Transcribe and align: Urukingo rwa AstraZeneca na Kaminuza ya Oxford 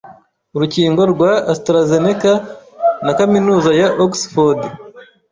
Urukingo 0.55 1.01
rwa 1.13 1.31
AstraZeneca 1.53 2.31
na 3.05 3.11
Kaminuza 3.19 3.69
ya 3.79 3.87
Oxford 4.05 4.59